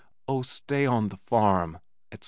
[0.27, 1.75] Oh, stay on the farm,
[2.11, 2.19] etc.